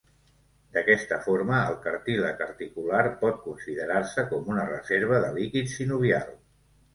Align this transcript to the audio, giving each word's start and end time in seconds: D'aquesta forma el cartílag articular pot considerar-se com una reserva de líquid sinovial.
D'aquesta 0.75 1.17
forma 1.25 1.59
el 1.71 1.75
cartílag 1.83 2.41
articular 2.45 3.03
pot 3.19 3.37
considerar-se 3.43 4.25
com 4.33 4.51
una 4.55 4.65
reserva 4.71 5.21
de 5.27 5.31
líquid 5.39 5.71
sinovial. 5.77 6.35